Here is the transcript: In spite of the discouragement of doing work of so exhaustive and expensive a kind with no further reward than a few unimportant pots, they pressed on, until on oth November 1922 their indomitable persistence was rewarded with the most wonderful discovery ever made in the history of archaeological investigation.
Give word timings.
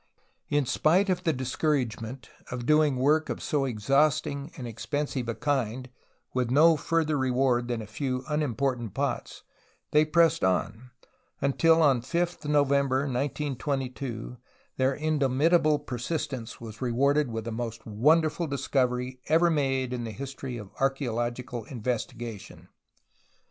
In 0.49 0.65
spite 0.65 1.11
of 1.11 1.25
the 1.25 1.31
discouragement 1.31 2.31
of 2.49 2.65
doing 2.65 2.95
work 2.95 3.29
of 3.29 3.39
so 3.39 3.65
exhaustive 3.65 4.49
and 4.57 4.65
expensive 4.67 5.29
a 5.29 5.35
kind 5.35 5.91
with 6.33 6.49
no 6.49 6.75
further 6.75 7.15
reward 7.19 7.67
than 7.67 7.83
a 7.83 7.85
few 7.85 8.23
unimportant 8.27 8.95
pots, 8.95 9.43
they 9.91 10.03
pressed 10.03 10.43
on, 10.43 10.89
until 11.39 11.83
on 11.83 11.97
oth 11.99 12.43
November 12.47 13.01
1922 13.01 14.37
their 14.77 14.95
indomitable 14.95 15.77
persistence 15.77 16.59
was 16.59 16.81
rewarded 16.81 17.29
with 17.29 17.43
the 17.45 17.51
most 17.51 17.85
wonderful 17.85 18.47
discovery 18.47 19.21
ever 19.27 19.51
made 19.51 19.93
in 19.93 20.03
the 20.03 20.09
history 20.09 20.57
of 20.57 20.71
archaeological 20.79 21.63
investigation. 21.65 22.69